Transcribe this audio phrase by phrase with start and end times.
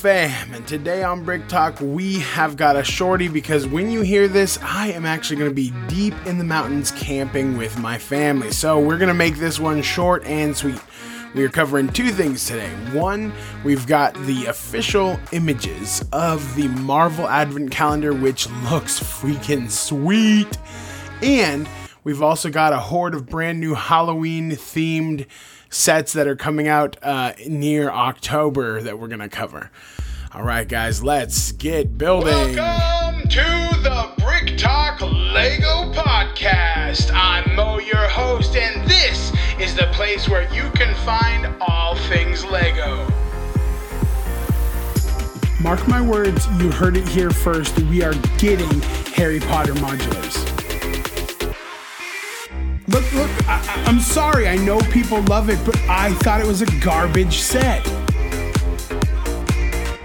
[0.00, 0.54] fam?
[0.54, 4.58] And today on Brick Talk, we have got a shorty because when you hear this,
[4.62, 8.50] I am actually going to be deep in the mountains camping with my family.
[8.50, 10.80] So we're going to make this one short and sweet.
[11.34, 12.70] We are covering two things today.
[12.94, 20.56] One, we've got the official images of the Marvel Advent Calendar, which looks freaking sweet.
[21.20, 21.68] And
[22.04, 25.26] we've also got a horde of brand new Halloween themed
[25.70, 29.70] sets that are coming out uh, near October that we're going to cover.
[30.34, 32.56] All right, guys, let's get building.
[32.56, 37.10] Welcome to the Brick Talk Lego Podcast.
[37.14, 42.44] I'm Mo, your host, and this is the place where you can find all things
[42.44, 43.08] Lego.
[45.60, 47.78] Mark my words, you heard it here first.
[47.82, 48.80] We are getting
[49.12, 50.46] Harry Potter modulars.
[52.88, 53.12] Look,
[53.76, 54.48] look, I, am sorry.
[54.48, 57.84] I know people love it, but I thought it was a garbage set.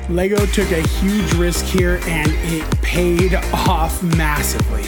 [0.09, 4.83] Lego took a huge risk here and it paid off massively.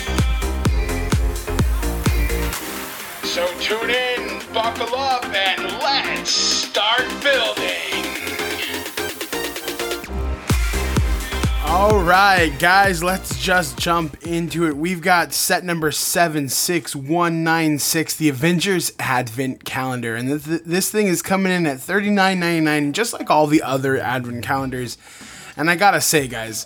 [3.24, 7.57] So tune in, buckle up, and let's start building.
[11.78, 14.76] All right, guys, let's just jump into it.
[14.76, 20.16] We've got set number 76196, the Avengers Advent Calendar.
[20.16, 24.44] And th- this thing is coming in at $39.99, just like all the other Advent
[24.44, 24.98] calendars.
[25.56, 26.66] And I gotta say, guys,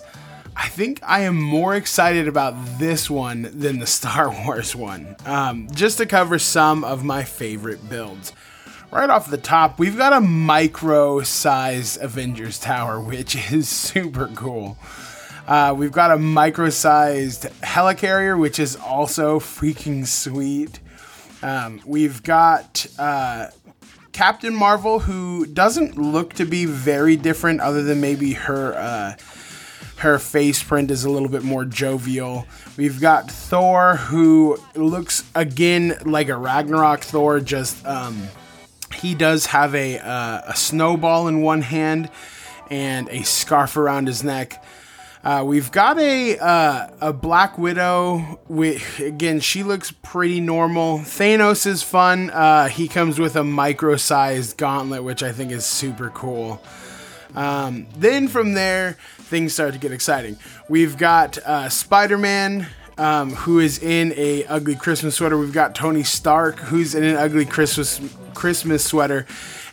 [0.56, 5.14] I think I am more excited about this one than the Star Wars one.
[5.26, 8.32] Um, just to cover some of my favorite builds.
[8.92, 14.76] Right off the top, we've got a micro sized Avengers Tower, which is super cool.
[15.46, 20.78] Uh, we've got a micro sized helicarrier, which is also freaking sweet.
[21.42, 23.46] Um, we've got uh,
[24.12, 28.74] Captain Marvel, who doesn't look to be very different, other than maybe her.
[28.74, 29.16] Uh,
[29.96, 32.44] her face print is a little bit more jovial.
[32.76, 38.26] We've got Thor, who looks again like a Ragnarok Thor, just um,
[39.02, 42.08] he does have a, uh, a snowball in one hand
[42.70, 44.64] and a scarf around his neck.
[45.24, 48.40] Uh, we've got a uh, a Black Widow.
[48.48, 50.98] With, again, she looks pretty normal.
[50.98, 52.30] Thanos is fun.
[52.30, 56.60] Uh, he comes with a micro-sized gauntlet, which I think is super cool.
[57.34, 60.38] Um, then from there, things start to get exciting.
[60.68, 62.66] We've got uh, Spider-Man
[62.98, 65.38] um, who is in a ugly Christmas sweater.
[65.38, 68.00] We've got Tony Stark, who's in an ugly Christmas
[68.34, 69.26] Christmas sweater,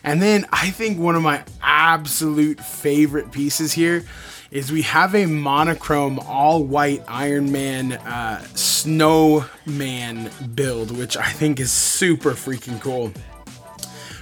[0.04, 4.04] and then I think one of my absolute favorite pieces here
[4.50, 11.60] is we have a monochrome all white Iron Man uh, snowman build, which I think
[11.60, 13.12] is super freaking cool.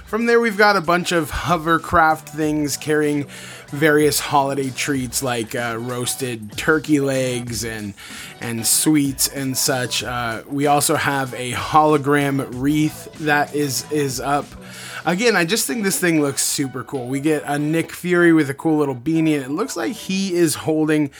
[0.09, 3.27] From there, we've got a bunch of hovercraft things carrying
[3.67, 7.93] various holiday treats like uh, roasted turkey legs and
[8.41, 10.03] and sweets and such.
[10.03, 14.47] Uh, we also have a hologram wreath that is is up.
[15.05, 17.05] Again, I just think this thing looks super cool.
[17.07, 20.33] We get a Nick Fury with a cool little beanie, and it looks like he
[20.33, 21.11] is holding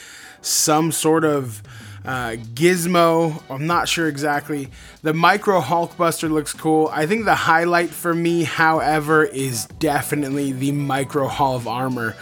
[0.41, 1.61] some sort of
[2.05, 3.41] uh, Gizmo.
[3.49, 4.69] I'm not sure exactly.
[5.01, 6.89] The Micro Hulkbuster looks cool.
[6.91, 12.15] I think the highlight for me, however, is definitely the Micro Hall of Armor.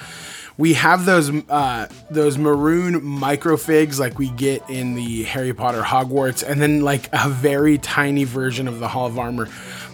[0.57, 6.43] We have those uh, those maroon microfigs like we get in the Harry Potter Hogwarts,
[6.47, 9.49] and then like a very tiny version of the Hall of Armor.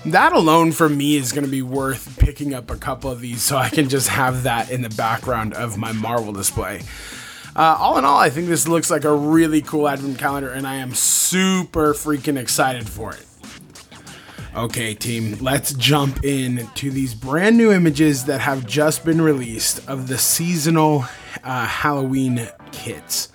[0.06, 3.42] That alone for me is going to be worth picking up a couple of these
[3.42, 6.82] so I can just have that in the background of my Marvel display.
[7.56, 10.66] Uh, all in all, I think this looks like a really cool advent calendar, and
[10.66, 13.24] I am super freaking excited for it.
[14.56, 19.88] Okay, team, let's jump in to these brand new images that have just been released
[19.88, 21.06] of the seasonal
[21.44, 23.30] uh, Halloween kits.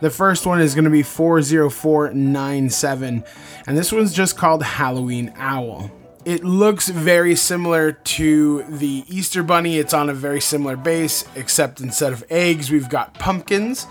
[0.00, 3.24] The first one is going to be 40497,
[3.66, 5.90] and this one's just called Halloween Owl.
[6.24, 9.78] It looks very similar to the Easter Bunny.
[9.78, 13.86] It's on a very similar base, except instead of eggs, we've got pumpkins.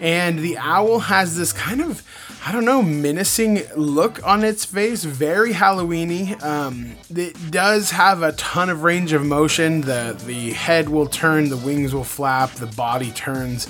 [0.00, 2.02] And the owl has this kind of,
[2.46, 6.42] I don't know, menacing look on its face, very Halloweeny.
[6.42, 9.82] Um, it does have a ton of range of motion.
[9.82, 13.68] The the head will turn, the wings will flap, the body turns.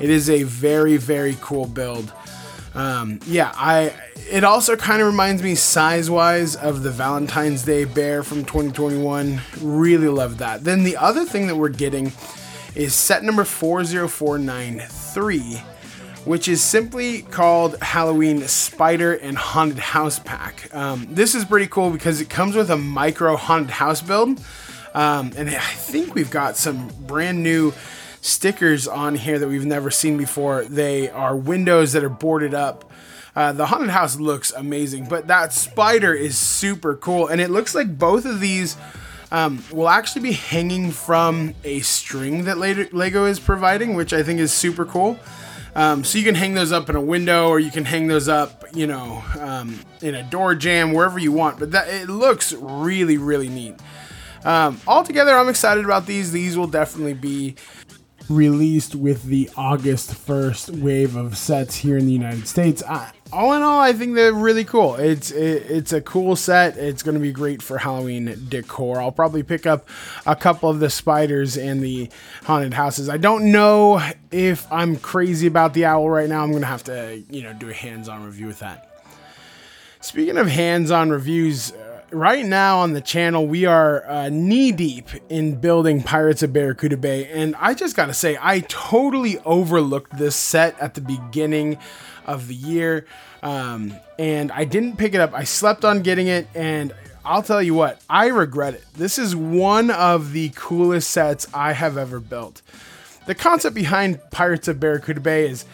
[0.00, 2.10] It is a very very cool build.
[2.76, 3.92] Um, yeah, I.
[4.30, 9.40] It also kind of reminds me size wise of the Valentine's Day bear from 2021.
[9.60, 10.64] Really love that.
[10.64, 12.12] Then the other thing that we're getting
[12.74, 15.40] is set number 40493,
[16.24, 20.74] which is simply called Halloween Spider and Haunted House Pack.
[20.74, 24.40] Um, this is pretty cool because it comes with a micro haunted house build.
[24.92, 27.72] Um, and I think we've got some brand new
[28.26, 30.64] stickers on here that we've never seen before.
[30.64, 32.90] They are windows that are boarded up.
[33.34, 37.74] Uh, the haunted house looks amazing, but that spider is super cool, and it looks
[37.74, 38.76] like both of these
[39.30, 44.40] um, will actually be hanging from a string that Lego is providing, which I think
[44.40, 45.18] is super cool.
[45.74, 48.28] Um, so you can hang those up in a window, or you can hang those
[48.28, 51.58] up, you know, um, in a door jamb, wherever you want.
[51.58, 53.74] But that it looks really, really neat.
[54.42, 56.32] Um, altogether, I'm excited about these.
[56.32, 57.56] These will definitely be
[58.28, 62.82] released with the August 1st wave of sets here in the United States.
[62.82, 64.94] I, all in all, I think they're really cool.
[64.96, 66.76] It's it, it's a cool set.
[66.76, 69.00] It's going to be great for Halloween decor.
[69.00, 69.88] I'll probably pick up
[70.26, 72.10] a couple of the spiders and the
[72.44, 73.08] haunted houses.
[73.08, 74.00] I don't know
[74.30, 76.42] if I'm crazy about the owl right now.
[76.42, 78.92] I'm going to have to, you know, do a hands-on review with that.
[80.00, 81.72] Speaking of hands-on reviews,
[82.10, 86.96] right now on the channel, we are uh, knee deep in building Pirates of Barracuda
[86.96, 87.26] Bay.
[87.26, 91.78] And I just got to say, I totally overlooked this set at the beginning
[92.24, 93.06] of the year.
[93.42, 95.34] Um, and I didn't pick it up.
[95.34, 96.48] I slept on getting it.
[96.54, 96.94] And
[97.24, 98.84] I'll tell you what, I regret it.
[98.94, 102.62] This is one of the coolest sets I have ever built.
[103.26, 105.64] The concept behind Pirates of Barracuda Bay is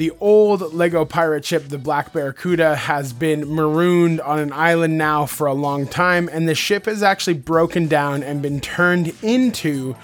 [0.00, 5.26] the old Lego pirate ship, the Black Barracuda, has been marooned on an island now
[5.26, 9.94] for a long time, and the ship has actually broken down and been turned into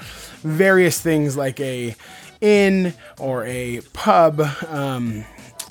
[0.43, 1.97] various things like a
[2.43, 4.43] inn or a pub.
[4.69, 5.25] Um,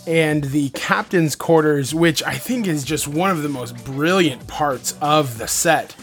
[0.08, 4.96] and the captain's quarters, which I think is just one of the most brilliant parts
[5.02, 5.96] of the set.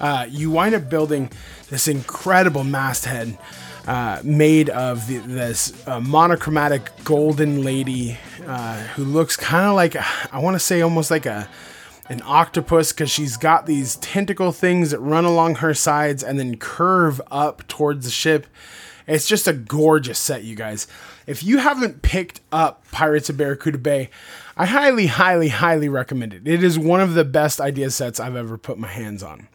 [0.00, 1.30] Uh, you wind up building
[1.68, 3.36] this incredible masthead
[3.88, 9.96] uh, made of the, this uh, monochromatic golden lady uh, who looks kind of like
[10.30, 11.48] I want to say almost like a
[12.10, 16.58] an octopus because she's got these tentacle things that run along her sides and then
[16.58, 18.46] curve up towards the ship.
[19.06, 20.86] It's just a gorgeous set, you guys.
[21.26, 24.10] If you haven't picked up Pirates of Barracuda Bay,
[24.54, 26.46] I highly, highly, highly recommend it.
[26.46, 29.48] It is one of the best idea sets I've ever put my hands on.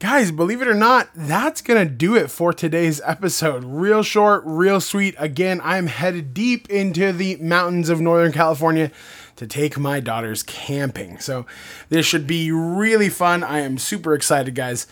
[0.00, 3.62] Guys, believe it or not, that's going to do it for today's episode.
[3.62, 5.14] Real short, real sweet.
[5.18, 8.90] Again, I'm headed deep into the mountains of Northern California
[9.36, 11.18] to take my daughters camping.
[11.18, 11.44] So,
[11.90, 13.44] this should be really fun.
[13.44, 14.86] I am super excited, guys.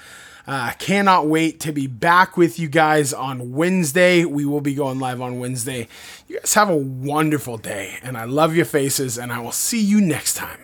[0.46, 4.26] Uh, cannot wait to be back with you guys on Wednesday.
[4.26, 5.88] We will be going live on Wednesday.
[6.26, 9.80] You guys have a wonderful day, and I love your faces, and I will see
[9.80, 10.58] you next time.